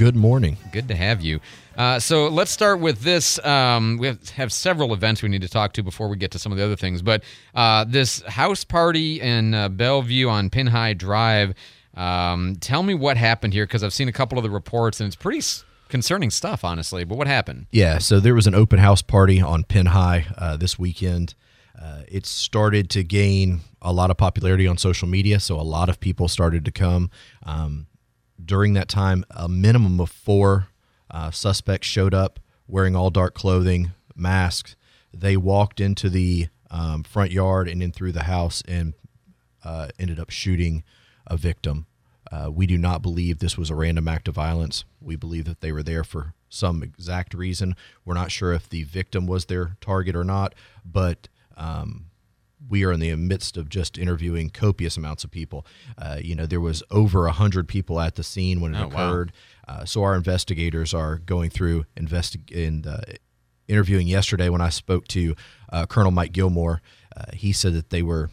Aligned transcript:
Good 0.00 0.16
morning. 0.16 0.56
Good 0.72 0.88
to 0.88 0.96
have 0.96 1.20
you. 1.20 1.40
Uh, 1.76 1.98
so 1.98 2.28
let's 2.28 2.50
start 2.50 2.80
with 2.80 3.02
this. 3.02 3.38
Um, 3.44 3.98
we 3.98 4.06
have, 4.06 4.30
have, 4.30 4.50
several 4.50 4.94
events 4.94 5.22
we 5.22 5.28
need 5.28 5.42
to 5.42 5.48
talk 5.48 5.74
to 5.74 5.82
before 5.82 6.08
we 6.08 6.16
get 6.16 6.30
to 6.30 6.38
some 6.38 6.52
of 6.52 6.56
the 6.56 6.64
other 6.64 6.74
things. 6.74 7.02
But 7.02 7.22
uh, 7.54 7.84
this 7.84 8.22
house 8.22 8.64
party 8.64 9.20
in 9.20 9.52
uh, 9.52 9.68
Bellview 9.68 10.30
on 10.30 10.48
Pin 10.48 10.68
High 10.68 10.94
Drive. 10.94 11.52
Um, 11.92 12.56
tell 12.62 12.82
me 12.82 12.94
what 12.94 13.18
happened 13.18 13.52
here 13.52 13.66
because 13.66 13.84
I've 13.84 13.92
seen 13.92 14.08
a 14.08 14.12
couple 14.12 14.38
of 14.38 14.42
the 14.42 14.48
reports 14.48 15.00
and 15.00 15.06
it's 15.06 15.16
pretty 15.16 15.42
concerning 15.90 16.30
stuff, 16.30 16.64
honestly. 16.64 17.04
But 17.04 17.18
what 17.18 17.26
happened? 17.26 17.66
Yeah, 17.70 17.98
so 17.98 18.20
there 18.20 18.34
was 18.34 18.46
an 18.46 18.54
open 18.54 18.78
house 18.78 19.02
party 19.02 19.38
on 19.38 19.64
Pin 19.64 19.84
High 19.84 20.24
uh, 20.38 20.56
this 20.56 20.78
weekend. 20.78 21.34
Uh, 21.78 22.04
it 22.08 22.24
started 22.24 22.88
to 22.88 23.04
gain 23.04 23.60
a 23.82 23.92
lot 23.92 24.10
of 24.10 24.16
popularity 24.16 24.66
on 24.66 24.78
social 24.78 25.08
media, 25.08 25.40
so 25.40 25.60
a 25.60 25.62
lot 25.62 25.90
of 25.90 26.00
people 26.00 26.26
started 26.26 26.64
to 26.64 26.70
come. 26.70 27.10
Um, 27.42 27.86
during 28.44 28.74
that 28.74 28.88
time, 28.88 29.24
a 29.30 29.48
minimum 29.48 30.00
of 30.00 30.10
four 30.10 30.68
uh, 31.10 31.30
suspects 31.30 31.86
showed 31.86 32.14
up 32.14 32.40
wearing 32.66 32.94
all 32.94 33.10
dark 33.10 33.34
clothing, 33.34 33.92
masks. 34.14 34.76
They 35.12 35.36
walked 35.36 35.80
into 35.80 36.08
the 36.08 36.48
um, 36.70 37.02
front 37.02 37.32
yard 37.32 37.68
and 37.68 37.82
then 37.82 37.92
through 37.92 38.12
the 38.12 38.24
house 38.24 38.62
and 38.68 38.94
uh, 39.64 39.88
ended 39.98 40.20
up 40.20 40.30
shooting 40.30 40.84
a 41.26 41.36
victim. 41.36 41.86
Uh, 42.30 42.50
we 42.50 42.66
do 42.66 42.78
not 42.78 43.02
believe 43.02 43.38
this 43.38 43.58
was 43.58 43.70
a 43.70 43.74
random 43.74 44.06
act 44.06 44.28
of 44.28 44.34
violence. 44.34 44.84
We 45.00 45.16
believe 45.16 45.46
that 45.46 45.60
they 45.60 45.72
were 45.72 45.82
there 45.82 46.04
for 46.04 46.34
some 46.48 46.82
exact 46.82 47.34
reason. 47.34 47.74
We're 48.04 48.14
not 48.14 48.30
sure 48.30 48.52
if 48.52 48.68
the 48.68 48.84
victim 48.84 49.26
was 49.26 49.46
their 49.46 49.76
target 49.80 50.14
or 50.14 50.24
not, 50.24 50.54
but 50.84 51.28
um, 51.56 52.06
we 52.68 52.84
are 52.84 52.92
in 52.92 53.00
the 53.00 53.14
midst 53.16 53.56
of 53.56 53.68
just 53.68 53.98
interviewing 53.98 54.50
copious 54.50 54.96
amounts 54.96 55.24
of 55.24 55.30
people. 55.30 55.66
Uh, 55.98 56.18
you 56.20 56.34
know, 56.34 56.46
there 56.46 56.60
was 56.60 56.82
over 56.90 57.26
a 57.26 57.32
hundred 57.32 57.68
people 57.68 58.00
at 58.00 58.16
the 58.16 58.22
scene 58.22 58.60
when 58.60 58.74
it 58.74 58.80
oh, 58.80 58.88
occurred. 58.88 59.32
Wow. 59.66 59.74
Uh, 59.74 59.84
so 59.84 60.02
our 60.02 60.14
investigators 60.14 60.92
are 60.92 61.18
going 61.18 61.50
through 61.50 61.84
investi- 61.96 62.68
and 62.68 62.86
uh, 62.86 63.00
interviewing 63.68 64.06
yesterday. 64.06 64.48
When 64.48 64.60
I 64.60 64.68
spoke 64.68 65.08
to 65.08 65.34
uh, 65.72 65.86
Colonel 65.86 66.10
Mike 66.10 66.32
Gilmore, 66.32 66.82
uh, 67.16 67.32
he 67.32 67.52
said 67.52 67.74
that 67.74 67.90
they 67.90 68.02
were 68.02 68.30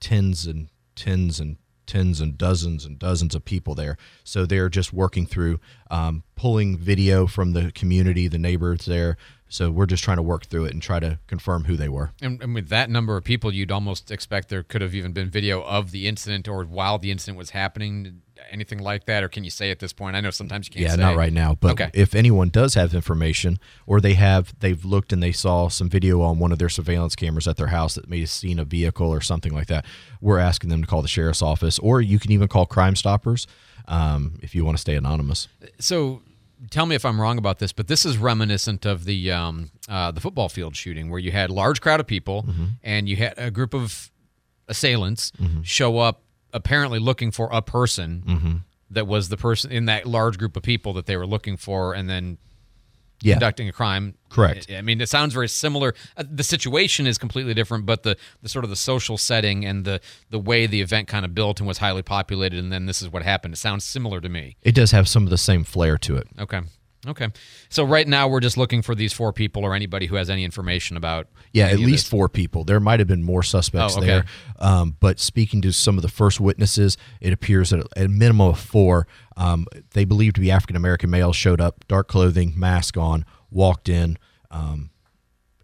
tens 0.00 0.46
and 0.46 0.68
tens 0.94 1.40
and 1.40 1.56
tens 1.86 2.20
and 2.20 2.36
dozens 2.36 2.84
and 2.84 2.98
dozens 2.98 3.34
of 3.34 3.44
people 3.44 3.74
there. 3.74 3.96
So 4.22 4.46
they're 4.46 4.68
just 4.68 4.92
working 4.92 5.26
through 5.26 5.58
um, 5.90 6.22
pulling 6.36 6.76
video 6.76 7.26
from 7.26 7.54
the 7.54 7.72
community, 7.72 8.28
the 8.28 8.38
neighbors 8.38 8.84
there. 8.84 9.16
So 9.48 9.70
we're 9.70 9.86
just 9.86 10.04
trying 10.04 10.18
to 10.18 10.22
work 10.22 10.46
through 10.46 10.66
it 10.66 10.72
and 10.72 10.82
try 10.82 11.00
to 11.00 11.18
confirm 11.26 11.64
who 11.64 11.76
they 11.76 11.88
were. 11.88 12.10
And, 12.20 12.42
and, 12.42 12.54
with 12.54 12.68
that 12.68 12.90
number 12.90 13.16
of 13.16 13.24
people, 13.24 13.52
you'd 13.52 13.72
almost 13.72 14.10
expect 14.10 14.48
there 14.50 14.62
could 14.62 14.82
have 14.82 14.94
even 14.94 15.12
been 15.12 15.30
video 15.30 15.62
of 15.62 15.90
the 15.90 16.06
incident 16.06 16.48
or 16.48 16.64
while 16.64 16.98
the 16.98 17.10
incident 17.10 17.38
was 17.38 17.50
happening 17.50 18.20
anything 18.50 18.78
like 18.78 19.04
that, 19.06 19.22
or 19.22 19.28
can 19.28 19.44
you 19.44 19.50
say 19.50 19.70
at 19.70 19.78
this 19.78 19.92
point? 19.92 20.16
I 20.16 20.20
know 20.20 20.30
sometimes 20.30 20.68
you 20.68 20.72
can't. 20.72 20.82
Yeah, 20.82 20.96
say. 20.96 21.00
not 21.00 21.16
right 21.16 21.32
now. 21.32 21.54
But 21.54 21.72
okay. 21.72 21.90
if 21.92 22.14
anyone 22.14 22.48
does 22.48 22.74
have 22.74 22.94
information, 22.94 23.58
or 23.86 24.00
they 24.00 24.14
have, 24.14 24.54
they've 24.60 24.84
looked 24.84 25.12
and 25.12 25.22
they 25.22 25.32
saw 25.32 25.68
some 25.68 25.88
video 25.88 26.20
on 26.22 26.38
one 26.38 26.52
of 26.52 26.58
their 26.58 26.68
surveillance 26.68 27.16
cameras 27.16 27.48
at 27.48 27.56
their 27.56 27.68
house 27.68 27.94
that 27.94 28.08
may 28.08 28.20
have 28.20 28.30
seen 28.30 28.58
a 28.58 28.64
vehicle 28.64 29.08
or 29.08 29.20
something 29.20 29.52
like 29.52 29.68
that, 29.68 29.84
we're 30.20 30.38
asking 30.38 30.70
them 30.70 30.80
to 30.80 30.86
call 30.86 31.02
the 31.02 31.08
sheriff's 31.08 31.42
office, 31.42 31.78
or 31.78 32.00
you 32.00 32.18
can 32.18 32.32
even 32.32 32.48
call 32.48 32.66
Crime 32.66 32.96
Stoppers 32.96 33.46
um, 33.86 34.38
if 34.42 34.54
you 34.54 34.64
want 34.64 34.76
to 34.76 34.80
stay 34.80 34.94
anonymous. 34.94 35.48
So. 35.78 36.22
Tell 36.70 36.86
me 36.86 36.94
if 36.94 37.04
I'm 37.04 37.20
wrong 37.20 37.38
about 37.38 37.58
this, 37.58 37.72
but 37.72 37.86
this 37.86 38.04
is 38.04 38.18
reminiscent 38.18 38.84
of 38.84 39.04
the 39.04 39.30
um, 39.30 39.70
uh, 39.88 40.10
the 40.10 40.20
football 40.20 40.48
field 40.48 40.74
shooting, 40.74 41.10
where 41.10 41.20
you 41.20 41.30
had 41.30 41.50
a 41.50 41.52
large 41.52 41.80
crowd 41.80 42.00
of 42.00 42.06
people 42.06 42.42
mm-hmm. 42.42 42.64
and 42.82 43.08
you 43.08 43.16
had 43.16 43.34
a 43.36 43.50
group 43.50 43.74
of 43.74 44.10
assailants 44.66 45.30
mm-hmm. 45.32 45.62
show 45.62 45.98
up 45.98 46.22
apparently 46.52 46.98
looking 46.98 47.30
for 47.30 47.48
a 47.52 47.62
person 47.62 48.22
mm-hmm. 48.26 48.56
that 48.90 49.06
was 49.06 49.28
the 49.28 49.36
person 49.36 49.70
in 49.70 49.84
that 49.86 50.06
large 50.06 50.38
group 50.38 50.56
of 50.56 50.62
people 50.62 50.92
that 50.94 51.06
they 51.06 51.16
were 51.16 51.26
looking 51.26 51.56
for, 51.56 51.94
and 51.94 52.08
then 52.08 52.38
yeah. 53.20 53.34
conducting 53.34 53.68
a 53.68 53.72
crime. 53.72 54.14
Correct. 54.28 54.70
I 54.70 54.82
mean, 54.82 55.00
it 55.00 55.08
sounds 55.08 55.34
very 55.34 55.48
similar. 55.48 55.94
Uh, 56.16 56.24
the 56.30 56.42
situation 56.42 57.06
is 57.06 57.18
completely 57.18 57.54
different, 57.54 57.86
but 57.86 58.02
the, 58.02 58.16
the 58.42 58.48
sort 58.48 58.64
of 58.64 58.70
the 58.70 58.76
social 58.76 59.16
setting 59.16 59.64
and 59.64 59.84
the 59.84 60.00
the 60.30 60.38
way 60.38 60.66
the 60.66 60.80
event 60.80 61.08
kind 61.08 61.24
of 61.24 61.34
built 61.34 61.60
and 61.60 61.66
was 61.66 61.78
highly 61.78 62.02
populated, 62.02 62.58
and 62.58 62.72
then 62.72 62.86
this 62.86 63.02
is 63.02 63.10
what 63.10 63.22
happened. 63.22 63.54
It 63.54 63.58
sounds 63.58 63.84
similar 63.84 64.20
to 64.20 64.28
me. 64.28 64.56
It 64.62 64.74
does 64.74 64.90
have 64.90 65.08
some 65.08 65.24
of 65.24 65.30
the 65.30 65.38
same 65.38 65.64
flair 65.64 65.96
to 65.98 66.16
it. 66.16 66.28
Okay. 66.38 66.60
Okay. 67.06 67.28
So 67.68 67.84
right 67.84 68.06
now 68.06 68.28
we're 68.28 68.40
just 68.40 68.56
looking 68.56 68.82
for 68.82 68.94
these 68.94 69.12
four 69.12 69.32
people 69.32 69.64
or 69.64 69.74
anybody 69.74 70.06
who 70.06 70.16
has 70.16 70.28
any 70.28 70.44
information 70.44 70.96
about. 70.96 71.28
Yeah, 71.52 71.66
at 71.66 71.78
least 71.78 72.08
four 72.08 72.28
people. 72.28 72.64
There 72.64 72.80
might 72.80 72.98
have 72.98 73.06
been 73.06 73.22
more 73.22 73.42
suspects 73.42 73.94
oh, 73.96 73.98
okay. 73.98 74.06
there, 74.06 74.24
um, 74.58 74.96
but 74.98 75.20
speaking 75.20 75.62
to 75.62 75.72
some 75.72 75.96
of 75.96 76.02
the 76.02 76.08
first 76.08 76.40
witnesses, 76.40 76.96
it 77.20 77.32
appears 77.32 77.70
that 77.70 77.86
a 77.96 78.08
minimum 78.08 78.48
of 78.48 78.58
four, 78.58 79.06
um, 79.36 79.66
they 79.92 80.04
believe 80.04 80.34
to 80.34 80.40
be 80.40 80.50
African 80.50 80.76
American 80.76 81.10
males, 81.10 81.36
showed 81.36 81.60
up, 81.60 81.86
dark 81.88 82.08
clothing, 82.08 82.52
mask 82.56 82.96
on, 82.96 83.24
walked 83.50 83.88
in, 83.88 84.18
um, 84.50 84.90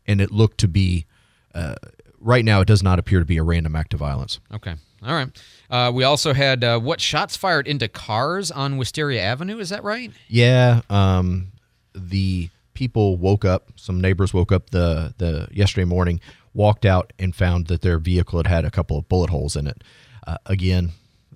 and 0.06 0.20
it 0.20 0.30
looked 0.30 0.58
to 0.58 0.68
be. 0.68 1.06
Uh, 1.54 1.74
right 2.18 2.44
now, 2.44 2.60
it 2.60 2.66
does 2.66 2.82
not 2.82 2.98
appear 2.98 3.20
to 3.20 3.26
be 3.26 3.36
a 3.36 3.42
random 3.42 3.76
act 3.76 3.94
of 3.94 4.00
violence. 4.00 4.40
Okay. 4.52 4.74
All 5.04 5.14
right. 5.14 5.28
Uh, 5.70 5.90
we 5.94 6.04
also 6.04 6.32
had 6.32 6.62
uh, 6.62 6.78
what 6.78 7.00
shots 7.00 7.36
fired 7.36 7.66
into 7.66 7.88
cars 7.88 8.50
on 8.50 8.76
Wisteria 8.76 9.22
Avenue. 9.22 9.58
Is 9.58 9.70
that 9.70 9.82
right? 9.84 10.10
Yeah. 10.28 10.82
Um, 10.90 11.52
the 11.94 12.50
people 12.74 13.16
woke 13.16 13.44
up. 13.44 13.72
Some 13.76 14.00
neighbors 14.00 14.34
woke 14.34 14.52
up 14.52 14.70
the 14.70 15.14
the 15.18 15.48
yesterday 15.50 15.84
morning, 15.84 16.20
walked 16.52 16.84
out 16.84 17.12
and 17.18 17.34
found 17.34 17.68
that 17.68 17.82
their 17.82 17.98
vehicle 17.98 18.38
had 18.38 18.46
had 18.46 18.64
a 18.64 18.70
couple 18.70 18.98
of 18.98 19.08
bullet 19.08 19.30
holes 19.30 19.56
in 19.56 19.66
it. 19.66 19.82
Uh, 20.26 20.38
again. 20.46 20.90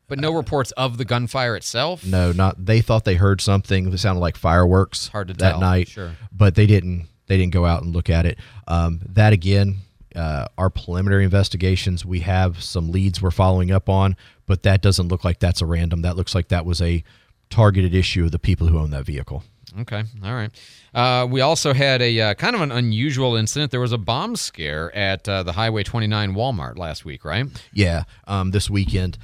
But 0.09 0.19
no 0.19 0.33
uh, 0.33 0.37
reports 0.37 0.71
of 0.73 0.97
the 0.97 1.05
gunfire 1.05 1.55
itself. 1.55 2.05
No, 2.07 2.33
not. 2.33 2.65
They 2.65 2.81
thought 2.81 3.05
they 3.05 3.17
heard 3.17 3.43
something 3.43 3.91
that 3.91 3.99
sounded 3.99 4.21
like 4.21 4.37
fireworks. 4.37 5.09
Hard 5.09 5.29
to 5.29 5.35
that 5.35 5.51
tell. 5.53 5.61
night. 5.61 5.89
Sure. 5.89 6.13
But 6.33 6.55
they 6.55 6.67
didn't. 6.67 7.07
They 7.27 7.37
didn't 7.37 7.53
go 7.53 7.67
out 7.67 7.83
and 7.83 7.95
look 7.95 8.09
at 8.09 8.25
it. 8.25 8.39
Um, 8.67 9.01
that 9.11 9.35
again 9.35 9.81
uh, 10.15 10.47
our 10.57 10.71
preliminary 10.71 11.25
investigations, 11.25 12.05
we 12.05 12.21
have 12.21 12.63
some 12.63 12.91
leads 12.91 13.21
we're 13.21 13.31
following 13.31 13.71
up 13.71 13.89
on, 13.89 14.17
but 14.47 14.63
that 14.63 14.81
doesn't 14.83 15.09
look 15.09 15.25
like 15.25 15.39
that's 15.39 15.61
a 15.61 15.67
random. 15.67 16.03
That 16.03 16.17
looks 16.17 16.35
like 16.35 16.49
that 16.49 16.65
was 16.65 16.81
a 16.81 17.03
targeted 17.51 17.95
issue 17.95 18.25
of 18.25 18.33
the 18.33 18.39
people 18.39 18.67
who 18.67 18.79
own 18.79 18.91
that 18.91 19.05
vehicle. 19.05 19.43
Okay, 19.81 20.03
all 20.25 20.35
right. 20.35 20.51
Uh, 20.95 21.27
we 21.27 21.41
also 21.41 21.75
had 21.75 22.01
a 22.01 22.21
uh, 22.21 22.35
kind 22.35 22.57
of 22.57 22.63
an 22.63 22.73
unusual 22.73 23.37
incident. 23.37 23.71
There 23.71 23.81
was 23.81 23.93
a 23.93 23.99
bomb 23.99 24.35
scare 24.35 24.95
at 24.97 25.29
uh, 25.29 25.43
the 25.43 25.53
Highway 25.53 25.83
29 25.83 26.35
Walmart 26.35 26.79
last 26.79 27.05
week, 27.05 27.25
right? 27.25 27.47
Yeah, 27.73 28.05
um, 28.27 28.51
this 28.51 28.71
weekend. 28.71 29.19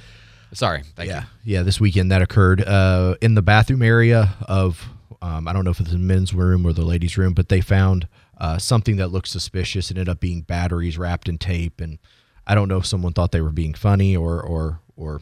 Sorry, 0.53 0.83
yeah, 0.97 1.23
you. 1.43 1.55
yeah. 1.55 1.63
This 1.63 1.81
weekend 1.81 2.11
that 2.11 2.21
occurred 2.21 2.61
uh, 2.61 3.15
in 3.21 3.33
the 3.33 3.41
bathroom 3.41 3.81
area 3.81 4.35
of 4.47 4.87
um, 5.25 5.47
I 5.47 5.53
don't 5.53 5.65
know 5.65 5.71
if 5.71 5.79
it's 5.79 5.91
the 5.91 5.97
men's 5.97 6.35
room 6.35 6.67
or 6.67 6.71
the 6.73 6.85
ladies' 6.85 7.17
room, 7.17 7.33
but 7.33 7.49
they 7.49 7.59
found 7.59 8.07
uh, 8.37 8.59
something 8.59 8.97
that 8.97 9.07
looked 9.07 9.27
suspicious. 9.27 9.89
It 9.89 9.97
ended 9.97 10.07
up 10.07 10.19
being 10.19 10.41
batteries 10.41 10.99
wrapped 10.99 11.27
in 11.27 11.39
tape, 11.39 11.81
and 11.81 11.97
I 12.45 12.53
don't 12.53 12.67
know 12.67 12.77
if 12.77 12.85
someone 12.85 13.11
thought 13.11 13.31
they 13.31 13.41
were 13.41 13.49
being 13.49 13.73
funny 13.73 14.15
or 14.15 14.39
or 14.39 14.81
or 14.95 15.21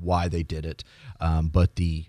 why 0.00 0.28
they 0.28 0.42
did 0.42 0.64
it. 0.64 0.84
Um, 1.20 1.48
but 1.48 1.76
the 1.76 2.06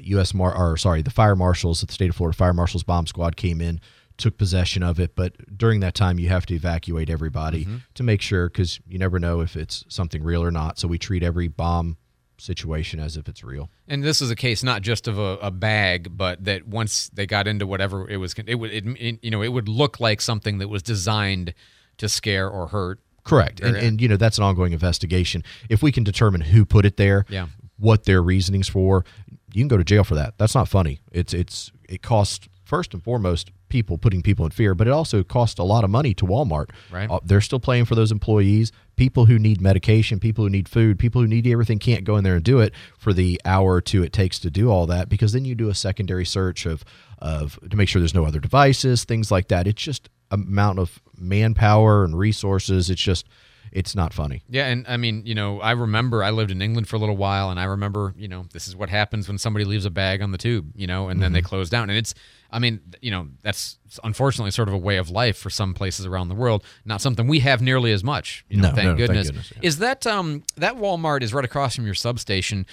U.S. 0.00 0.34
Mar- 0.34 0.56
or 0.56 0.76
sorry, 0.76 1.02
the 1.02 1.10
fire 1.10 1.36
marshals 1.36 1.84
at 1.84 1.88
the 1.88 1.94
state 1.94 2.10
of 2.10 2.16
Florida 2.16 2.36
fire 2.36 2.52
marshals 2.52 2.82
bomb 2.82 3.06
squad 3.06 3.36
came 3.36 3.60
in, 3.60 3.80
took 4.16 4.36
possession 4.36 4.82
of 4.82 4.98
it. 4.98 5.14
But 5.14 5.56
during 5.56 5.78
that 5.80 5.94
time, 5.94 6.18
you 6.18 6.30
have 6.30 6.46
to 6.46 6.54
evacuate 6.54 7.08
everybody 7.08 7.64
mm-hmm. 7.64 7.76
to 7.94 8.02
make 8.02 8.20
sure 8.20 8.48
because 8.48 8.80
you 8.88 8.98
never 8.98 9.20
know 9.20 9.40
if 9.40 9.54
it's 9.54 9.84
something 9.86 10.24
real 10.24 10.42
or 10.42 10.50
not. 10.50 10.80
So 10.80 10.88
we 10.88 10.98
treat 10.98 11.22
every 11.22 11.46
bomb 11.46 11.96
situation 12.42 13.00
as 13.00 13.16
if 13.16 13.28
it's 13.28 13.44
real. 13.44 13.70
And 13.88 14.02
this 14.02 14.20
is 14.20 14.30
a 14.30 14.36
case 14.36 14.62
not 14.62 14.82
just 14.82 15.08
of 15.08 15.18
a, 15.18 15.38
a 15.40 15.50
bag, 15.50 16.16
but 16.16 16.44
that 16.44 16.66
once 16.66 17.08
they 17.10 17.26
got 17.26 17.46
into 17.46 17.66
whatever 17.66 18.08
it 18.08 18.16
was, 18.16 18.34
it 18.46 18.56
would, 18.56 18.70
it, 18.72 18.84
it, 18.86 19.18
you 19.22 19.30
know, 19.30 19.42
it 19.42 19.48
would 19.48 19.68
look 19.68 20.00
like 20.00 20.20
something 20.20 20.58
that 20.58 20.68
was 20.68 20.82
designed 20.82 21.54
to 21.98 22.08
scare 22.08 22.48
or 22.48 22.68
hurt. 22.68 23.00
Correct, 23.24 23.60
and, 23.60 23.76
and 23.76 24.00
you 24.00 24.08
know 24.08 24.16
that's 24.16 24.36
an 24.36 24.42
ongoing 24.42 24.72
investigation. 24.72 25.44
If 25.68 25.80
we 25.80 25.92
can 25.92 26.02
determine 26.02 26.40
who 26.40 26.64
put 26.64 26.84
it 26.84 26.96
there, 26.96 27.24
yeah. 27.28 27.46
what 27.78 28.04
their 28.04 28.20
reasonings 28.20 28.68
for, 28.68 29.04
you 29.52 29.62
can 29.62 29.68
go 29.68 29.76
to 29.76 29.84
jail 29.84 30.02
for 30.02 30.16
that. 30.16 30.38
That's 30.38 30.56
not 30.56 30.68
funny. 30.68 31.02
It's 31.12 31.32
it's 31.32 31.70
it 31.88 32.02
costs 32.02 32.48
first 32.64 32.94
and 32.94 33.02
foremost 33.04 33.52
people 33.72 33.96
putting 33.96 34.22
people 34.22 34.44
in 34.44 34.52
fear, 34.52 34.74
but 34.74 34.86
it 34.86 34.90
also 34.90 35.24
costs 35.24 35.58
a 35.58 35.64
lot 35.64 35.82
of 35.82 35.90
money 35.90 36.12
to 36.12 36.26
Walmart. 36.26 36.68
Right. 36.90 37.10
Uh, 37.10 37.18
they're 37.24 37.40
still 37.40 37.58
paying 37.58 37.86
for 37.86 37.94
those 37.94 38.12
employees 38.12 38.70
people 38.96 39.24
who 39.24 39.38
need 39.38 39.60
medication, 39.60 40.20
people 40.20 40.44
who 40.44 40.50
need 40.50 40.68
food, 40.68 40.98
people 40.98 41.22
who 41.22 41.26
need 41.26 41.46
everything 41.46 41.78
can't 41.78 42.04
go 42.04 42.18
in 42.18 42.24
there 42.24 42.34
and 42.34 42.44
do 42.44 42.60
it 42.60 42.74
for 42.98 43.14
the 43.14 43.40
hour 43.46 43.72
or 43.72 43.80
two 43.80 44.02
it 44.02 44.12
takes 44.12 44.38
to 44.38 44.50
do 44.50 44.70
all 44.70 44.86
that 44.86 45.08
because 45.08 45.32
then 45.32 45.46
you 45.46 45.54
do 45.54 45.70
a 45.70 45.74
secondary 45.74 46.26
search 46.26 46.66
of 46.66 46.84
of 47.18 47.58
to 47.70 47.76
make 47.76 47.88
sure 47.88 48.00
there's 48.00 48.14
no 48.14 48.26
other 48.26 48.40
devices, 48.40 49.04
things 49.04 49.30
like 49.30 49.48
that. 49.48 49.66
It's 49.66 49.82
just 49.82 50.10
amount 50.30 50.78
of 50.78 51.00
manpower 51.16 52.04
and 52.04 52.18
resources. 52.18 52.90
It's 52.90 53.00
just 53.00 53.26
it's 53.72 53.94
not 53.94 54.12
funny. 54.12 54.42
Yeah, 54.48 54.66
and 54.66 54.86
I 54.86 54.96
mean, 54.96 55.24
you 55.24 55.34
know, 55.34 55.60
I 55.60 55.72
remember 55.72 56.22
I 56.22 56.30
lived 56.30 56.50
in 56.50 56.60
England 56.60 56.88
for 56.88 56.96
a 56.96 56.98
little 56.98 57.16
while, 57.16 57.50
and 57.50 57.58
I 57.58 57.64
remember, 57.64 58.14
you 58.16 58.28
know, 58.28 58.46
this 58.52 58.68
is 58.68 58.76
what 58.76 58.90
happens 58.90 59.28
when 59.28 59.38
somebody 59.38 59.64
leaves 59.64 59.84
a 59.84 59.90
bag 59.90 60.22
on 60.22 60.30
the 60.30 60.38
tube, 60.38 60.72
you 60.76 60.86
know, 60.86 61.08
and 61.08 61.16
mm-hmm. 61.16 61.22
then 61.22 61.32
they 61.32 61.40
mm-hmm. 61.40 61.48
close 61.48 61.70
down, 61.70 61.88
and 61.88 61.98
it's, 61.98 62.14
I 62.50 62.58
mean, 62.58 62.80
you 63.00 63.10
know, 63.10 63.28
that's 63.42 63.78
unfortunately 64.04 64.50
sort 64.50 64.68
of 64.68 64.74
a 64.74 64.78
way 64.78 64.98
of 64.98 65.10
life 65.10 65.38
for 65.38 65.50
some 65.50 65.72
places 65.72 66.04
around 66.04 66.28
the 66.28 66.34
world. 66.34 66.64
Not 66.84 67.00
something 67.00 67.26
we 67.26 67.40
have 67.40 67.62
nearly 67.62 67.92
as 67.92 68.04
much. 68.04 68.44
You 68.48 68.58
know, 68.58 68.68
no, 68.68 68.74
thank 68.74 68.86
no, 68.88 68.96
goodness. 68.96 69.28
Thank 69.28 69.36
goodness 69.36 69.52
yeah. 69.56 69.66
Is 69.66 69.78
that 69.78 70.06
um 70.06 70.44
that 70.56 70.76
Walmart 70.76 71.22
is 71.22 71.32
right 71.32 71.44
across 71.44 71.76
from 71.76 71.86
your 71.86 71.94
substation? 71.94 72.66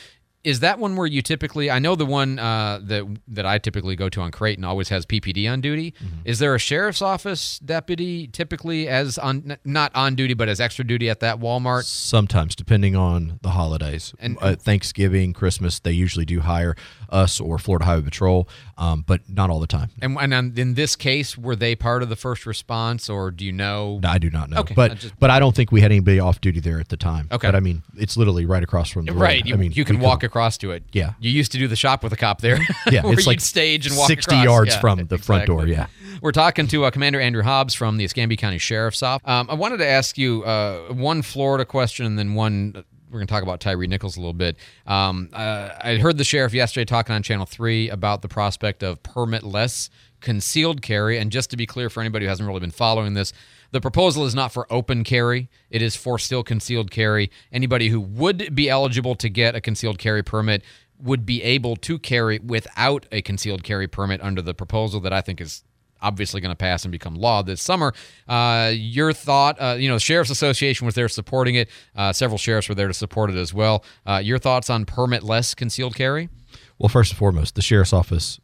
Is 0.43 0.61
that 0.61 0.79
one 0.79 0.95
where 0.95 1.05
you 1.07 1.21
typically? 1.21 1.69
I 1.69 1.79
know 1.79 1.95
the 1.95 2.05
one 2.05 2.39
uh, 2.39 2.79
that 2.83 3.05
that 3.27 3.45
I 3.45 3.57
typically 3.57 3.95
go 3.97 4.07
to 4.07 4.21
on 4.21 4.31
Creighton 4.31 4.63
always 4.63 4.87
has 4.89 5.05
PPD 5.05 5.51
on 5.51 5.59
duty. 5.59 5.91
Mm-hmm. 5.91 6.21
Is 6.23 6.39
there 6.39 6.55
a 6.55 6.59
sheriff's 6.59 7.01
office 7.01 7.59
deputy 7.59 8.27
typically 8.27 8.87
as 8.87 9.17
on 9.17 9.57
not 9.65 9.91
on 9.95 10.15
duty 10.15 10.33
but 10.33 10.47
as 10.47 10.61
extra 10.61 10.85
duty 10.85 11.09
at 11.09 11.19
that 11.19 11.39
Walmart? 11.41 11.83
Sometimes, 11.83 12.55
depending 12.55 12.95
on 12.95 13.39
the 13.41 13.49
holidays, 13.49 14.13
And- 14.19 14.37
uh, 14.41 14.55
Thanksgiving, 14.55 15.33
Christmas, 15.33 15.79
they 15.79 15.91
usually 15.91 16.25
do 16.25 16.39
hire 16.39 16.75
us 17.09 17.39
or 17.41 17.57
Florida 17.57 17.85
Highway 17.85 18.03
Patrol, 18.03 18.47
um, 18.77 19.03
but 19.05 19.21
not 19.27 19.49
all 19.49 19.59
the 19.59 19.67
time. 19.67 19.89
And, 20.01 20.17
and 20.19 20.57
in 20.57 20.75
this 20.75 20.95
case, 20.95 21.37
were 21.37 21.55
they 21.55 21.75
part 21.75 22.01
of 22.03 22.07
the 22.09 22.15
first 22.15 22.45
response, 22.45 23.09
or 23.09 23.31
do 23.31 23.43
you 23.43 23.51
know? 23.51 23.99
No, 24.01 24.09
I 24.09 24.19
do 24.19 24.29
not 24.29 24.49
know, 24.49 24.59
Okay, 24.59 24.73
I 24.73 24.75
but 24.75 24.97
just- 24.99 25.19
but 25.19 25.29
I 25.29 25.39
don't 25.39 25.55
think 25.55 25.71
we 25.73 25.81
had 25.81 25.91
anybody 25.91 26.19
off 26.19 26.39
duty 26.39 26.59
there 26.61 26.79
at 26.79 26.87
the 26.89 26.97
time. 26.97 27.27
Okay. 27.31 27.47
but 27.47 27.55
I 27.55 27.59
mean, 27.59 27.83
it's 27.97 28.15
literally 28.15 28.45
right 28.45 28.63
across 28.63 28.89
from 28.89 29.05
the 29.05 29.11
road. 29.13 29.21
Right, 29.21 29.45
you, 29.45 29.53
I 29.53 29.57
mean, 29.57 29.71
you 29.73 29.83
can 29.83 29.99
walk 29.99 30.21
could- 30.21 30.28
across 30.29 30.57
to 30.59 30.71
it. 30.71 30.83
Yeah. 30.93 31.13
you 31.19 31.29
used 31.31 31.51
to 31.51 31.57
do 31.57 31.67
the 31.67 31.75
shop 31.75 32.03
with 32.03 32.13
a 32.13 32.17
cop 32.17 32.39
there. 32.41 32.57
Yeah, 32.91 33.01
it's 33.05 33.27
like 33.27 33.41
stage 33.41 33.85
and 33.87 33.97
walk 33.97 34.07
60 34.07 34.31
across. 34.33 34.45
yards 34.45 34.69
Yeah, 34.75 34.79
from 34.81 35.05
the 35.07 35.17
front 35.17 35.45
door, 35.47 35.67
Yeah. 35.67 35.87
We're 36.21 36.31
talking 36.31 36.67
to 36.67 36.85
uh, 36.85 36.91
Commander 36.91 37.19
Andrew 37.21 37.43
Hobbs 37.43 37.73
from 37.73 37.97
the 37.97 38.03
Escambia 38.05 38.37
County 38.37 38.57
Sheriff's 38.57 39.01
Office. 39.03 39.27
Um, 39.27 39.47
I 39.49 39.53
wanted 39.53 39.77
to 39.77 39.87
ask 39.87 40.17
you 40.17 40.43
uh, 40.43 40.93
one 40.93 41.21
Florida 41.21 41.65
question 41.65 42.05
and 42.05 42.17
then 42.19 42.33
one. 42.35 42.73
uh, 42.75 42.81
We're 43.09 43.19
going 43.19 43.27
to 43.27 43.33
talk 43.33 43.43
about 43.43 43.59
Tyre 43.61 43.87
Nichols 43.87 44.17
a 44.17 44.19
little 44.19 44.33
bit. 44.33 44.57
Um, 44.85 45.29
uh, 45.33 45.69
I 45.81 45.95
heard 45.97 46.17
the 46.17 46.23
sheriff 46.25 46.53
yesterday 46.53 46.83
talking 46.85 47.15
on 47.15 47.23
Channel 47.23 47.45
3 47.45 47.89
about 47.89 48.21
the 48.21 48.27
prospect 48.27 48.83
of 48.83 49.01
permitless 49.03 49.89
concealed 50.19 50.81
carry. 50.81 51.17
And 51.17 51.31
just 51.31 51.49
to 51.51 51.57
be 51.57 51.65
clear 51.65 51.89
for 51.89 52.01
anybody 52.01 52.25
who 52.25 52.29
hasn't 52.29 52.45
really 52.47 52.59
been 52.59 52.71
following 52.71 53.13
this, 53.13 53.31
the 53.71 53.81
proposal 53.81 54.25
is 54.25 54.33
not 54.33 54.51
for 54.51 54.71
open 54.71 55.03
carry, 55.03 55.49
it 55.69 55.81
is 55.81 55.95
for 55.95 56.17
still 56.17 56.43
concealed 56.43 56.91
carry. 56.91 57.31
Anybody 57.51 57.89
who 57.89 57.99
would 57.99 58.55
be 58.55 58.69
eligible 58.69 59.15
to 59.15 59.29
get 59.29 59.55
a 59.55 59.61
concealed 59.61 59.99
carry 59.99 60.23
permit 60.23 60.63
would 61.01 61.25
be 61.25 61.41
able 61.43 61.75
to 61.77 61.97
carry 61.97 62.39
without 62.39 63.05
a 63.11 63.21
concealed 63.21 63.63
carry 63.63 63.87
permit 63.87 64.21
under 64.21 64.41
the 64.41 64.53
proposal 64.53 64.99
that 65.01 65.13
I 65.13 65.21
think 65.21 65.39
is 65.39 65.63
obviously 66.01 66.41
going 66.41 66.51
to 66.51 66.57
pass 66.57 66.83
and 66.83 66.91
become 66.91 67.15
law 67.15 67.41
this 67.41 67.61
summer. 67.61 67.93
Uh, 68.27 68.71
your 68.73 69.13
thought, 69.13 69.57
uh, 69.59 69.75
you 69.77 69.87
know, 69.87 69.95
the 69.95 69.99
Sheriff's 69.99 70.29
Association 70.29 70.85
was 70.85 70.95
there 70.95 71.09
supporting 71.09 71.55
it. 71.55 71.69
Uh, 71.95 72.13
several 72.13 72.37
sheriffs 72.37 72.69
were 72.69 72.75
there 72.75 72.87
to 72.87 72.93
support 72.93 73.29
it 73.29 73.35
as 73.35 73.53
well. 73.53 73.83
Uh, 74.05 74.21
your 74.23 74.39
thoughts 74.39 74.69
on 74.69 74.85
permitless 74.85 75.55
concealed 75.55 75.95
carry? 75.95 76.29
Well, 76.77 76.89
first 76.89 77.11
and 77.11 77.17
foremost, 77.17 77.55
the 77.55 77.61
sheriff's 77.61 77.93
office 77.93 78.39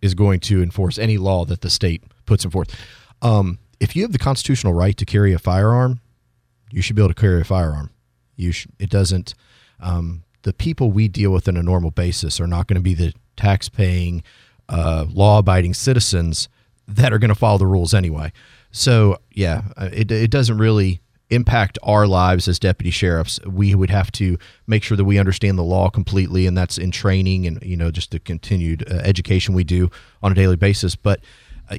is 0.00 0.14
going 0.14 0.40
to 0.40 0.62
enforce 0.62 0.98
any 0.98 1.16
law 1.16 1.44
that 1.44 1.60
the 1.60 1.70
state 1.70 2.02
puts 2.26 2.44
in 2.44 2.50
forth. 2.50 2.76
Um, 3.22 3.58
if 3.82 3.96
you 3.96 4.02
have 4.02 4.12
the 4.12 4.18
constitutional 4.18 4.72
right 4.72 4.96
to 4.96 5.04
carry 5.04 5.32
a 5.32 5.40
firearm, 5.40 6.00
you 6.70 6.80
should 6.80 6.94
be 6.94 7.02
able 7.02 7.12
to 7.12 7.20
carry 7.20 7.40
a 7.40 7.44
firearm. 7.44 7.90
You 8.36 8.52
sh- 8.52 8.68
it 8.78 8.88
doesn't. 8.88 9.34
Um, 9.80 10.22
the 10.42 10.52
people 10.52 10.92
we 10.92 11.08
deal 11.08 11.32
with 11.32 11.48
on 11.48 11.56
a 11.56 11.64
normal 11.64 11.90
basis 11.90 12.40
are 12.40 12.46
not 12.46 12.68
going 12.68 12.76
to 12.76 12.82
be 12.82 12.94
the 12.94 13.12
tax-paying, 13.36 14.22
uh, 14.68 15.06
law-abiding 15.10 15.74
citizens 15.74 16.48
that 16.86 17.12
are 17.12 17.18
going 17.18 17.30
to 17.30 17.34
follow 17.34 17.58
the 17.58 17.66
rules 17.66 17.92
anyway. 17.92 18.32
So 18.70 19.18
yeah, 19.32 19.62
uh, 19.76 19.90
it 19.92 20.12
it 20.12 20.30
doesn't 20.30 20.58
really 20.58 21.00
impact 21.30 21.76
our 21.82 22.06
lives 22.06 22.46
as 22.46 22.60
deputy 22.60 22.90
sheriffs. 22.90 23.40
We 23.44 23.74
would 23.74 23.90
have 23.90 24.12
to 24.12 24.38
make 24.68 24.84
sure 24.84 24.96
that 24.96 25.04
we 25.04 25.18
understand 25.18 25.58
the 25.58 25.64
law 25.64 25.90
completely, 25.90 26.46
and 26.46 26.56
that's 26.56 26.78
in 26.78 26.92
training 26.92 27.48
and 27.48 27.60
you 27.64 27.76
know 27.76 27.90
just 27.90 28.12
the 28.12 28.20
continued 28.20 28.84
uh, 28.88 28.94
education 28.98 29.54
we 29.54 29.64
do 29.64 29.90
on 30.22 30.30
a 30.30 30.36
daily 30.36 30.56
basis. 30.56 30.94
But 30.94 31.18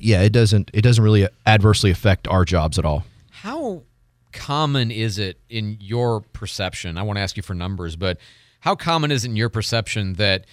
yeah, 0.02 0.22
it 0.22 0.32
doesn't 0.32 0.72
it 0.74 0.82
doesn't 0.82 1.04
really 1.04 1.28
adversely 1.46 1.92
affect 1.92 2.28
our 2.28 2.46
jobs 2.46 2.80
at 2.80 2.86
all. 2.86 3.06
How 3.32 3.84
common 4.32 4.92
is 4.92 5.20
it 5.20 5.40
in 5.50 5.78
your 5.80 6.22
perception? 6.22 6.98
I 6.98 7.04
want 7.04 7.18
to 7.18 7.22
ask 7.22 7.38
you 7.38 7.44
for 7.44 7.54
numbers, 7.54 7.96
but 7.96 8.18
how 8.62 8.76
common 8.76 9.12
is 9.12 9.26
it 9.26 9.30
in 9.30 9.36
your 9.36 9.50
perception 9.50 10.14
that 10.14 10.46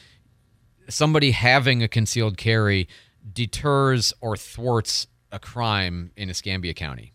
somebody 0.89 1.31
having 1.31 1.83
a 1.83 1.89
concealed 1.89 2.37
carry 2.37 2.89
deters 3.33 4.13
or 4.21 4.37
thwarts 4.37 5.07
a 5.33 5.39
crime 5.39 6.11
in 6.17 6.29
Escambia 6.29 6.75
County? 6.75 7.13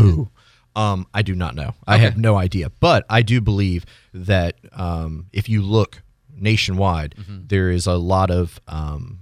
Ooh. 0.00 0.28
Um, 0.74 1.06
I 1.12 1.22
do 1.22 1.34
not 1.34 1.54
know. 1.54 1.74
I 1.86 1.98
have 1.98 2.16
no 2.16 2.36
idea. 2.36 2.70
But 2.80 3.04
I 3.10 3.22
do 3.22 3.40
believe 3.40 3.84
that 4.14 4.56
um, 4.72 5.26
if 5.32 5.48
you 5.48 5.60
look 5.60 6.02
nationwide, 6.34 7.14
there 7.28 7.70
is 7.70 7.86
a 7.86 7.94
lot 7.94 8.30
of 8.30 8.58
um, 8.66 9.20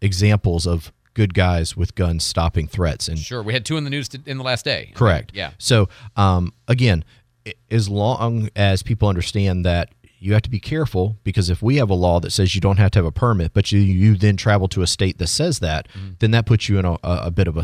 examples 0.00 0.66
of 0.66 0.92
good 1.18 1.34
guys 1.34 1.76
with 1.76 1.90
guns 1.94 2.22
stopping 2.24 2.66
threats. 2.68 3.08
And 3.08 3.18
Sure, 3.18 3.42
we 3.42 3.52
had 3.52 3.64
two 3.64 3.76
in 3.76 3.84
the 3.84 3.90
news 3.90 4.08
t- 4.08 4.20
in 4.24 4.38
the 4.38 4.44
last 4.44 4.64
day. 4.64 4.92
correct. 4.94 5.32
Yeah. 5.34 5.50
So 5.58 5.88
um, 6.16 6.52
again, 6.68 7.04
as 7.70 7.88
long 7.88 8.48
as 8.54 8.82
people 8.82 9.08
understand 9.08 9.64
that 9.64 9.86
you 10.20 10.32
have 10.32 10.42
to 10.42 10.50
be 10.50 10.60
careful 10.60 11.16
because 11.24 11.48
if 11.50 11.62
we 11.62 11.76
have 11.76 11.90
a 11.90 11.94
law 11.94 12.18
that 12.20 12.30
says 12.32 12.54
you 12.54 12.60
don't 12.60 12.78
have 12.78 12.90
to 12.92 12.98
have 13.00 13.06
a 13.06 13.12
permit, 13.12 13.52
but 13.54 13.70
you 13.72 13.78
you 13.80 14.16
then 14.16 14.36
travel 14.36 14.68
to 14.68 14.82
a 14.82 14.86
state 14.86 15.18
that 15.18 15.28
says 15.28 15.58
that, 15.60 15.86
then 16.20 16.30
that 16.32 16.44
puts 16.46 16.68
you 16.68 16.78
in 16.78 16.84
a, 16.84 16.92
a 16.94 16.98
a 17.26 17.30
bit 17.30 17.46
of 17.48 17.56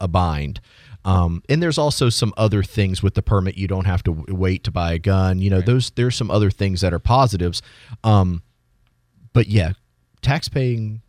a 0.00 0.08
bind. 0.08 0.60
Um, 1.04 1.42
and 1.48 1.60
there's 1.62 1.78
also 1.78 2.10
some 2.10 2.32
other 2.36 2.62
things 2.62 3.02
with 3.02 3.14
the 3.14 3.22
permit. 3.22 3.56
You 3.56 3.66
don't 3.66 3.86
have 3.86 4.02
to 4.04 4.12
w- 4.14 4.34
wait 4.44 4.62
to 4.64 4.70
buy 4.70 4.92
a 4.92 4.98
gun. 5.00 5.40
You 5.40 5.50
know, 5.50 5.60
those 5.60 5.90
there's 5.96 6.14
some 6.14 6.30
other 6.30 6.50
things 6.50 6.80
that 6.82 6.92
are 6.94 7.00
positives. 7.00 7.60
Um, 8.04 8.42
but 9.32 9.46
yeah, 9.48 9.72
tax-paying, 10.20 11.00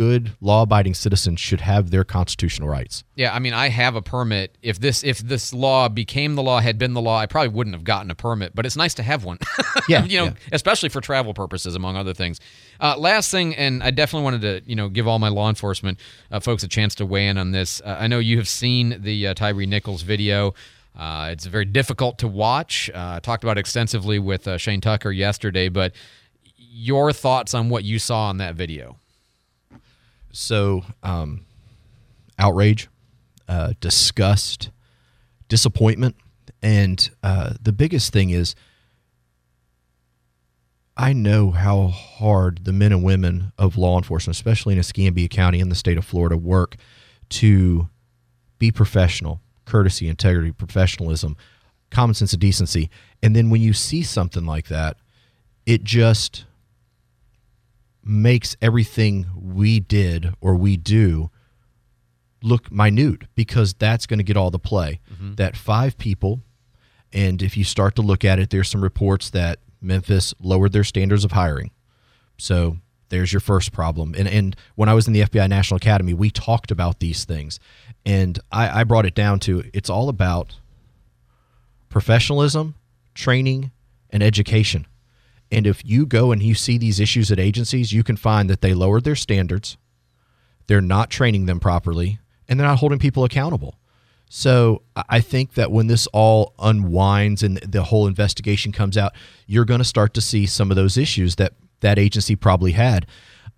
good, 0.00 0.32
law-abiding 0.40 0.94
citizens 0.94 1.38
should 1.38 1.60
have 1.60 1.90
their 1.90 2.04
constitutional 2.04 2.66
rights. 2.66 3.04
Yeah, 3.16 3.34
I 3.34 3.38
mean, 3.38 3.52
I 3.52 3.68
have 3.68 3.96
a 3.96 4.00
permit. 4.00 4.56
If 4.62 4.80
this 4.80 5.04
if 5.04 5.18
this 5.18 5.52
law 5.52 5.90
became 5.90 6.36
the 6.36 6.42
law, 6.42 6.60
had 6.60 6.78
been 6.78 6.94
the 6.94 7.02
law, 7.02 7.18
I 7.18 7.26
probably 7.26 7.50
wouldn't 7.50 7.76
have 7.76 7.84
gotten 7.84 8.10
a 8.10 8.14
permit. 8.14 8.54
But 8.54 8.64
it's 8.64 8.76
nice 8.76 8.94
to 8.94 9.02
have 9.02 9.24
one. 9.24 9.38
Yeah, 9.88 10.04
you 10.04 10.18
know, 10.18 10.24
yeah. 10.26 10.32
especially 10.52 10.88
for 10.88 11.00
travel 11.00 11.34
purposes, 11.34 11.74
among 11.74 11.96
other 11.96 12.14
things. 12.14 12.38
Uh, 12.78 12.96
last 12.96 13.30
thing, 13.30 13.56
and 13.56 13.82
I 13.82 13.90
definitely 13.90 14.24
wanted 14.24 14.42
to 14.42 14.70
you 14.70 14.76
know 14.76 14.88
give 14.88 15.08
all 15.08 15.18
my 15.18 15.28
law 15.28 15.48
enforcement 15.48 15.98
uh, 16.30 16.38
folks 16.38 16.62
a 16.62 16.68
chance 16.68 16.94
to 16.96 17.06
weigh 17.06 17.26
in 17.26 17.36
on 17.38 17.50
this. 17.50 17.80
Uh, 17.84 17.96
I 17.98 18.06
know 18.06 18.20
you 18.20 18.36
have 18.36 18.46
seen 18.46 19.02
the 19.02 19.28
uh, 19.28 19.34
Tyre 19.34 19.66
Nichols 19.66 20.02
video. 20.02 20.54
Uh, 20.96 21.30
it's 21.32 21.46
very 21.46 21.64
difficult 21.64 22.18
to 22.18 22.28
watch. 22.28 22.88
Uh, 22.94 23.14
I 23.16 23.20
talked 23.20 23.42
about 23.42 23.58
it 23.58 23.60
extensively 23.60 24.18
with 24.18 24.46
uh, 24.46 24.58
Shane 24.58 24.80
Tucker 24.80 25.10
yesterday, 25.10 25.68
but 25.68 25.92
your 26.56 27.12
thoughts 27.12 27.52
on 27.52 27.68
what 27.68 27.82
you 27.82 27.98
saw 27.98 28.28
on 28.28 28.36
that 28.36 28.54
video? 28.54 28.99
So, 30.32 30.84
um, 31.02 31.44
outrage, 32.38 32.88
uh, 33.48 33.74
disgust, 33.80 34.70
disappointment, 35.48 36.16
and 36.62 37.10
uh, 37.22 37.54
the 37.60 37.72
biggest 37.72 38.12
thing 38.12 38.30
is 38.30 38.54
I 40.96 41.12
know 41.14 41.50
how 41.50 41.88
hard 41.88 42.64
the 42.64 42.72
men 42.72 42.92
and 42.92 43.02
women 43.02 43.52
of 43.56 43.78
law 43.78 43.96
enforcement, 43.96 44.36
especially 44.36 44.74
in 44.74 44.78
Escambia 44.78 45.28
County 45.28 45.58
in 45.60 45.70
the 45.70 45.74
state 45.74 45.96
of 45.96 46.04
Florida, 46.04 46.36
work 46.36 46.76
to 47.30 47.88
be 48.58 48.70
professional, 48.70 49.40
courtesy, 49.64 50.08
integrity, 50.08 50.52
professionalism, 50.52 51.36
common 51.90 52.14
sense, 52.14 52.32
and 52.34 52.40
decency. 52.40 52.90
And 53.22 53.34
then 53.34 53.48
when 53.48 53.62
you 53.62 53.72
see 53.72 54.02
something 54.02 54.44
like 54.44 54.68
that, 54.68 54.98
it 55.64 55.84
just 55.84 56.44
makes 58.04 58.56
everything 58.62 59.26
we 59.34 59.80
did 59.80 60.34
or 60.40 60.54
we 60.54 60.76
do 60.76 61.30
look 62.42 62.70
minute 62.72 63.24
because 63.34 63.74
that's 63.74 64.06
going 64.06 64.18
to 64.18 64.24
get 64.24 64.36
all 64.36 64.50
the 64.50 64.58
play. 64.58 65.00
Mm-hmm. 65.12 65.34
That 65.34 65.56
five 65.56 65.98
people, 65.98 66.40
and 67.12 67.42
if 67.42 67.56
you 67.56 67.64
start 67.64 67.96
to 67.96 68.02
look 68.02 68.24
at 68.24 68.38
it, 68.38 68.50
there's 68.50 68.68
some 68.68 68.82
reports 68.82 69.30
that 69.30 69.58
Memphis 69.80 70.34
lowered 70.40 70.72
their 70.72 70.84
standards 70.84 71.24
of 71.24 71.32
hiring. 71.32 71.70
So 72.38 72.78
there's 73.10 73.32
your 73.32 73.40
first 73.40 73.72
problem. 73.72 74.14
And 74.16 74.26
and 74.26 74.56
when 74.74 74.88
I 74.88 74.94
was 74.94 75.06
in 75.06 75.12
the 75.12 75.22
FBI 75.22 75.48
National 75.48 75.76
Academy, 75.76 76.14
we 76.14 76.30
talked 76.30 76.70
about 76.70 77.00
these 77.00 77.24
things, 77.24 77.60
and 78.06 78.38
I, 78.50 78.80
I 78.80 78.84
brought 78.84 79.06
it 79.06 79.14
down 79.14 79.40
to 79.40 79.64
it's 79.74 79.90
all 79.90 80.08
about 80.08 80.56
professionalism, 81.88 82.76
training, 83.14 83.72
and 84.08 84.22
education. 84.22 84.86
And 85.52 85.66
if 85.66 85.84
you 85.84 86.06
go 86.06 86.32
and 86.32 86.42
you 86.42 86.54
see 86.54 86.78
these 86.78 87.00
issues 87.00 87.32
at 87.32 87.40
agencies, 87.40 87.92
you 87.92 88.02
can 88.04 88.16
find 88.16 88.48
that 88.48 88.60
they 88.60 88.74
lowered 88.74 89.04
their 89.04 89.16
standards, 89.16 89.76
they're 90.66 90.80
not 90.80 91.10
training 91.10 91.46
them 91.46 91.58
properly, 91.58 92.20
and 92.48 92.58
they're 92.58 92.66
not 92.66 92.78
holding 92.78 92.98
people 92.98 93.24
accountable. 93.24 93.76
So 94.32 94.82
I 95.08 95.20
think 95.20 95.54
that 95.54 95.72
when 95.72 95.88
this 95.88 96.06
all 96.12 96.54
unwinds 96.60 97.42
and 97.42 97.56
the 97.58 97.82
whole 97.82 98.06
investigation 98.06 98.70
comes 98.70 98.96
out, 98.96 99.12
you're 99.46 99.64
going 99.64 99.80
to 99.80 99.84
start 99.84 100.14
to 100.14 100.20
see 100.20 100.46
some 100.46 100.70
of 100.70 100.76
those 100.76 100.96
issues 100.96 101.34
that 101.36 101.54
that 101.80 101.98
agency 101.98 102.36
probably 102.36 102.72
had. 102.72 103.06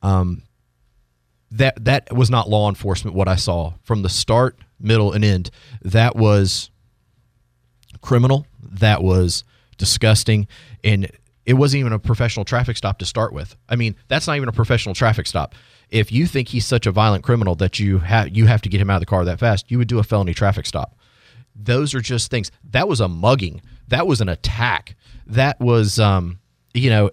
Um, 0.01 0.45
that 1.51 1.85
that 1.85 2.11
was 2.11 2.31
not 2.31 2.49
law 2.49 2.71
enforcement. 2.71 3.15
What 3.15 3.29
I 3.29 3.37
saw 3.37 3.75
from 3.83 4.01
the 4.01 4.09
start, 4.09 4.57
middle, 4.81 5.13
and 5.13 5.23
end, 5.23 5.51
that 5.83 6.17
was 6.17 6.71
criminal. 8.01 8.47
That 8.63 9.03
was 9.03 9.45
disgusting, 9.77 10.47
and 10.83 11.11
it 11.45 11.55
wasn't 11.55 11.81
even 11.81 11.93
a 11.93 11.99
professional 11.99 12.45
traffic 12.45 12.77
stop 12.77 12.99
to 12.99 13.05
start 13.05 13.33
with. 13.33 13.57
I 13.69 13.77
mean, 13.77 13.97
that's 14.09 14.27
not 14.27 14.37
even 14.37 14.49
a 14.49 14.53
professional 14.53 14.95
traffic 14.95 15.27
stop. 15.27 15.55
If 15.91 16.13
you 16.13 16.27
think 16.27 16.49
he's 16.49 16.65
such 16.65 16.87
a 16.87 16.93
violent 16.93 17.25
criminal 17.25 17.55
that 17.57 17.79
you 17.79 17.99
have 17.99 18.35
you 18.35 18.47
have 18.47 18.63
to 18.63 18.69
get 18.69 18.81
him 18.81 18.91
out 18.91 18.97
of 18.97 19.01
the 19.01 19.07
car 19.07 19.25
that 19.25 19.39
fast, 19.39 19.71
you 19.71 19.79
would 19.79 19.89
do 19.89 19.99
a 19.99 20.05
felony 20.05 20.35
traffic 20.35 20.67
stop. 20.67 20.97
Those 21.55 21.95
are 21.95 22.01
just 22.01 22.31
things. 22.31 22.51
That 22.71 22.89
was 22.89 23.01
a 23.01 23.09
mugging. 23.09 23.61
That 23.89 24.07
was 24.07 24.21
an 24.21 24.29
attack. 24.29 24.97
That 25.27 25.61
was, 25.61 25.99
um, 25.99 26.39
you 26.73 26.89
know, 26.89 27.11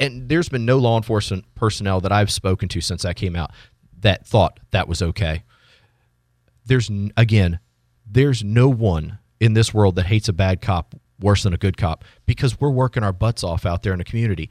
and 0.00 0.28
there's 0.28 0.48
been 0.48 0.64
no 0.64 0.78
law 0.78 0.96
enforcement 0.96 1.44
personnel 1.54 2.00
that 2.00 2.10
I've 2.10 2.32
spoken 2.32 2.68
to 2.70 2.80
since 2.80 3.02
that 3.02 3.14
came 3.14 3.36
out 3.36 3.52
that 4.00 4.26
thought 4.26 4.60
that 4.70 4.88
was 4.88 5.02
okay. 5.02 5.42
There's 6.66 6.90
again, 7.16 7.58
there's 8.06 8.44
no 8.44 8.68
one 8.68 9.18
in 9.40 9.54
this 9.54 9.74
world 9.74 9.96
that 9.96 10.06
hates 10.06 10.28
a 10.28 10.32
bad 10.32 10.60
cop 10.60 10.94
worse 11.20 11.42
than 11.42 11.54
a 11.54 11.58
good 11.58 11.76
cop 11.76 12.04
because 12.26 12.60
we're 12.60 12.70
working 12.70 13.02
our 13.02 13.12
butts 13.12 13.44
off 13.44 13.64
out 13.66 13.82
there 13.82 13.92
in 13.92 13.98
the 13.98 14.04
community. 14.04 14.50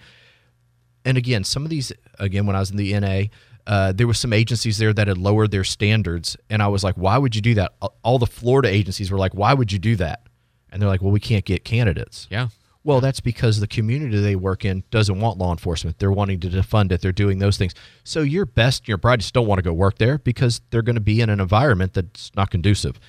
And 1.06 1.18
again, 1.18 1.44
some 1.44 1.64
of 1.64 1.70
these 1.70 1.92
again 2.20 2.46
when 2.46 2.56
I 2.56 2.60
was 2.60 2.72
in 2.72 2.78
the 2.78 2.98
NA, 3.00 3.24
uh, 3.68 3.92
there 3.92 4.08
was 4.08 4.20
some 4.20 4.34
agencies 4.34 4.78
there 4.78 4.94
that 4.94 5.08
had 5.08 5.18
lowered 5.18 5.52
their 5.52 5.64
standards, 5.64 6.38
and 6.50 6.62
I 6.62 6.68
was 6.68 6.84
like, 6.84 6.96
"Why 6.96 7.18
would 7.18 7.36
you 7.36 7.42
do 7.42 7.54
that?" 7.56 7.74
All 8.04 8.20
the 8.20 8.26
Florida 8.28 8.70
agencies 8.70 9.12
were 9.12 9.18
like, 9.18 9.34
"Why 9.34 9.54
would 9.54 9.72
you 9.72 9.80
do 9.80 9.96
that?" 9.98 10.28
And 10.70 10.82
they're 10.82 10.90
like, 10.90 11.02
"Well, 11.02 11.12
we 11.12 11.20
can't 11.20 11.46
get 11.46 11.64
candidates." 11.64 12.28
Yeah. 12.30 12.48
Well, 12.86 13.00
that's 13.00 13.22
because 13.22 13.60
the 13.60 13.68
community 13.68 14.20
they 14.20 14.36
work 14.36 14.66
in 14.66 14.84
doesn't 14.92 15.20
want 15.20 15.38
law 15.38 15.52
enforcement. 15.52 16.00
They're 16.00 16.12
wanting 16.12 16.42
to 16.42 16.50
defund 16.50 16.92
it. 16.92 17.00
They're 17.00 17.14
doing 17.14 17.40
those 17.40 17.58
things. 17.58 17.74
So 18.04 18.22
your 18.22 18.46
best, 18.46 18.90
your 18.90 18.98
brightest 18.98 19.34
don't 19.34 19.48
want 19.48 19.60
to 19.60 19.64
go 19.64 19.72
work 19.72 20.00
there 20.00 20.18
because 20.18 20.60
they're 20.70 20.82
going 20.82 20.96
to 20.96 21.02
be 21.02 21.22
in 21.22 21.30
an 21.30 21.40
environment 21.40 21.94
that's 21.94 22.30
not 22.36 22.52
conducive. 22.52 23.00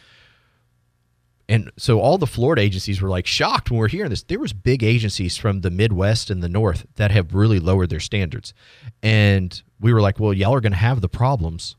And 1.49 1.71
so 1.77 2.01
all 2.01 2.17
the 2.17 2.27
Florida 2.27 2.63
agencies 2.63 3.03
were 3.03 3.11
like 3.11 3.27
shocked 3.27 3.71
when 3.71 3.79
we're 3.79 3.89
hearing 3.89 4.11
this. 4.11 4.23
There 4.23 4.39
was 4.39 4.53
big 4.53 4.83
agencies 4.83 5.37
from 5.37 5.61
the 5.61 5.71
Midwest 5.71 6.31
and 6.31 6.43
the 6.43 6.49
North 6.49 6.87
that 6.97 7.11
have 7.11 7.35
really 7.35 7.61
lowered 7.61 7.91
their 7.91 8.01
standards. 8.01 8.55
And 9.03 9.63
we 9.79 9.93
were 9.93 10.01
like, 10.01 10.19
well, 10.19 10.33
y'all 10.33 10.55
are 10.55 10.61
going 10.61 10.73
to 10.73 10.79
have 10.79 11.01
the 11.03 11.09
problems 11.09 11.77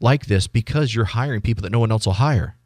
like 0.00 0.26
this 0.26 0.48
because 0.48 0.94
you're 0.94 1.04
hiring 1.04 1.40
people 1.40 1.62
that 1.62 1.72
no 1.72 1.78
one 1.78 1.92
else 1.92 2.06
will 2.06 2.14
hire. 2.14 2.56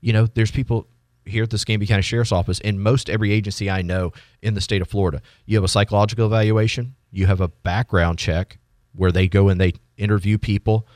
You 0.00 0.12
know, 0.12 0.26
there's 0.26 0.50
people 0.50 0.88
here 1.24 1.44
at 1.44 1.50
the 1.50 1.56
Escambia 1.56 1.86
County 1.86 2.02
Sheriff's 2.02 2.32
Office, 2.32 2.60
in 2.60 2.80
most 2.80 3.08
every 3.08 3.32
agency 3.32 3.70
I 3.70 3.82
know 3.82 4.12
in 4.42 4.54
the 4.54 4.60
state 4.60 4.82
of 4.82 4.88
Florida, 4.88 5.22
you 5.46 5.56
have 5.56 5.64
a 5.64 5.68
psychological 5.68 6.26
evaluation, 6.26 6.94
you 7.10 7.26
have 7.26 7.40
a 7.40 7.48
background 7.48 8.18
check 8.18 8.58
where 8.94 9.12
they 9.12 9.28
go 9.28 9.48
and 9.48 9.60
they 9.60 9.74
interview 9.96 10.38
people. 10.38 10.86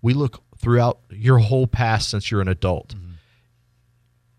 We 0.00 0.14
look 0.14 0.42
throughout 0.58 1.00
your 1.10 1.38
whole 1.38 1.66
past 1.66 2.10
since 2.10 2.30
you're 2.30 2.40
an 2.40 2.48
adult. 2.48 2.94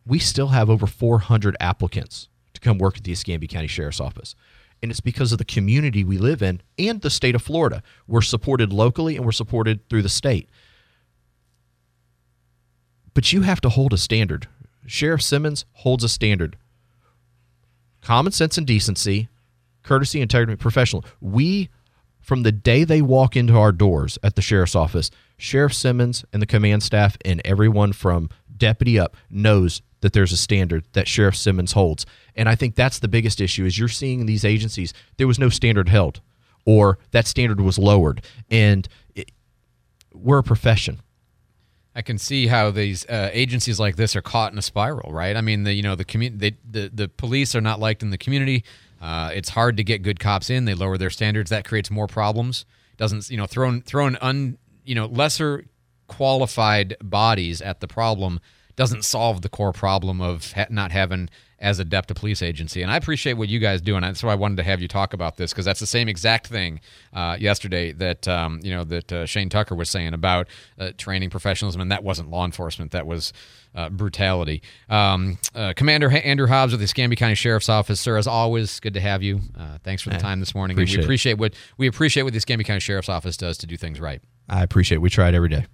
We 0.06 0.20
still 0.20 0.50
have 0.50 0.70
over 0.70 0.88
400 0.88 1.56
applicants 1.60 2.28
to 2.54 2.62
come 2.62 2.78
work 2.78 2.98
at 2.98 3.04
the 3.04 3.12
Escambia 3.12 3.48
County 3.48 3.68
Sheriff's 3.68 4.02
Office. 4.02 4.36
And 4.82 4.92
it's 4.92 5.00
because 5.00 5.32
of 5.32 5.38
the 5.38 5.46
community 5.46 6.04
we 6.04 6.18
live 6.18 6.42
in 6.42 6.62
and 6.78 7.02
the 7.02 7.10
state 7.10 7.36
of 7.36 7.42
Florida. 7.42 7.82
We're 8.06 8.22
supported 8.22 8.74
locally 8.74 9.16
and 9.16 9.26
we're 9.26 9.32
supported 9.32 9.88
through 9.90 10.02
the 10.02 10.10
state. 10.10 10.50
But 13.14 13.32
you 13.32 13.44
have 13.44 13.62
to 13.62 13.70
hold 13.70 13.94
a 13.94 13.98
standard 13.98 14.48
Sheriff 14.86 15.22
Simmons 15.22 15.66
holds 15.74 16.04
a 16.04 16.10
standard 16.10 16.58
common 18.02 18.34
sense 18.34 18.58
and 18.58 18.68
decency, 18.68 19.30
courtesy, 19.82 20.20
integrity, 20.22 20.58
professional. 20.58 21.06
We, 21.22 21.70
from 22.20 22.44
the 22.44 22.52
day 22.52 22.84
they 22.84 23.02
walk 23.02 23.36
into 23.36 23.58
our 23.58 23.72
doors 23.72 24.20
at 24.22 24.36
the 24.36 24.42
sheriff's 24.42 24.76
office, 24.76 25.10
Sheriff 25.38 25.74
Simmons 25.74 26.26
and 26.34 26.42
the 26.42 26.46
command 26.46 26.84
staff 26.84 27.18
and 27.24 27.42
everyone 27.46 27.94
from 27.94 28.30
deputy 28.56 29.00
up 29.00 29.16
knows 29.30 29.82
that 30.04 30.14
there's 30.14 30.32
a 30.32 30.38
standard 30.38 30.84
that 30.94 31.08
Sheriff 31.08 31.36
Simmons 31.36 31.72
holds. 31.72 32.06
And 32.36 32.48
I 32.48 32.56
think 32.56 32.76
that's 32.76 33.00
the 33.00 33.08
biggest 33.08 33.42
issue 33.42 33.66
is 33.66 33.80
you're 33.80 33.88
seeing 33.88 34.26
these 34.26 34.46
agencies, 34.46 34.94
there 35.18 35.28
was 35.28 35.40
no 35.40 35.50
standard 35.50 35.90
held 35.90 36.22
or 36.66 37.00
that 37.12 37.26
standard 37.26 37.62
was 37.62 37.80
lowered. 37.80 38.24
And 38.52 38.88
it, 39.16 39.32
we're 40.14 40.40
a 40.40 40.44
profession. 40.44 41.02
I 41.96 42.02
can 42.02 42.18
see 42.18 42.48
how 42.48 42.72
these 42.72 43.06
uh, 43.08 43.30
agencies 43.34 43.80
like 43.80 43.96
this 43.96 44.16
are 44.16 44.22
caught 44.22 44.52
in 44.52 44.58
a 44.58 44.64
spiral, 44.64 45.14
right? 45.14 45.38
I 45.38 45.42
mean, 45.42 45.64
the 45.64 45.74
you 45.74 45.84
know 45.84 45.96
the 45.96 46.06
community, 46.06 46.58
the 46.70 46.90
the 46.92 47.08
police 47.08 47.56
are 47.56 47.62
not 47.62 47.80
liked 47.80 48.02
in 48.02 48.10
the 48.10 48.18
community. 48.18 48.64
Uh, 49.00 49.30
it's 49.34 49.50
hard 49.50 49.78
to 49.78 49.84
get 49.84 50.02
good 50.02 50.20
cops 50.20 50.50
in. 50.50 50.66
They 50.66 50.74
lower 50.74 50.98
their 50.98 51.12
standards. 51.12 51.52
That 51.52 51.66
creates 51.66 51.92
more 51.92 52.08
problems. 52.08 52.66
Doesn't 52.98 53.30
you 53.30 53.38
know 53.38 53.46
throwing 53.46 53.84
throwing 53.84 54.16
un 54.22 54.58
you 54.84 54.96
know 54.96 55.06
lesser 55.06 55.66
qualified 56.08 56.96
bodies 57.02 57.62
at 57.62 57.80
the 57.80 57.88
problem 57.88 58.40
doesn't 58.76 59.04
solve 59.04 59.42
the 59.42 59.50
core 59.50 59.74
problem 59.74 60.22
of 60.22 60.52
ha- 60.54 60.68
not 60.70 60.92
having 60.92 61.30
as 61.64 61.80
adept 61.80 62.12
a 62.12 62.14
police 62.14 62.42
agency. 62.42 62.82
And 62.82 62.92
I 62.92 62.98
appreciate 62.98 63.34
what 63.34 63.48
you 63.48 63.58
guys 63.58 63.82
do, 63.82 63.96
and 63.96 64.04
that's 64.04 64.22
why 64.22 64.34
I 64.34 64.36
wanted 64.36 64.58
to 64.58 64.64
have 64.64 64.82
you 64.82 64.90
talk 64.90 65.14
about 65.14 65.38
this 65.38 65.54
because 65.54 65.64
that's 65.64 65.80
the 65.80 65.88
same 65.88 66.10
exact 66.10 66.48
thing 66.48 66.82
uh, 67.14 67.38
yesterday 67.40 67.94
that 67.94 68.28
um, 68.28 68.60
you 68.62 68.72
know 68.72 68.84
that 68.84 69.14
uh, 69.14 69.26
Shane 69.26 69.50
Tucker 69.50 69.74
was 69.74 69.90
saying 69.90 70.14
about 70.14 70.48
uh, 70.78 70.92
training 70.98 71.30
professionalism, 71.30 71.80
and 71.80 71.90
that 71.90 72.04
wasn't 72.04 72.30
law 72.30 72.44
enforcement, 72.44 72.92
that 72.92 73.08
was 73.08 73.32
uh, 73.76 73.90
brutality. 73.90 74.62
Um, 74.90 75.38
uh, 75.56 75.72
Commander 75.76 76.10
Andrew 76.12 76.48
Hobbs 76.48 76.74
of 76.74 76.80
the 76.80 76.86
Escambia 76.86 77.16
County 77.16 77.36
Sheriff's 77.36 77.70
Office, 77.70 78.02
sir, 78.02 78.18
as 78.18 78.28
always, 78.28 78.82
good 78.82 78.94
to 78.96 79.00
have 79.00 79.24
you. 79.24 79.40
Uh, 79.58 79.78
thanks 79.84 80.04
for 80.04 80.10
the 80.10 80.18
time 80.18 80.42
this 80.42 80.54
morning. 80.54 80.76
Appreciate 80.76 80.98
we 80.98 81.04
appreciate 81.06 81.38
what 81.38 81.54
we 81.78 81.88
appreciate 81.88 82.24
what 82.24 82.34
the 82.34 82.38
Escambia 82.38 82.66
County 82.66 82.82
Sheriff's 82.82 83.10
Office 83.10 83.38
does 83.38 83.58
to 83.60 83.68
do 83.68 83.78
things 83.78 84.02
right. 84.02 84.22
I 84.50 84.64
appreciate. 84.64 84.98
it. 84.98 85.02
We 85.02 85.10
try 85.10 85.30
it 85.30 85.34
every 85.36 85.50
day. 85.50 85.66